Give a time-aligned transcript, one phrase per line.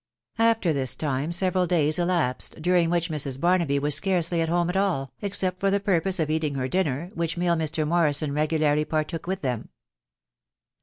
[0.39, 3.39] After this time several days elapsed, during which Mrs.
[3.39, 7.11] Barnaby was scarcely at home at all, except for the purpose of eating her dinner,
[7.13, 7.87] which meal Mr.
[7.87, 9.69] Morrison regularly partook with them.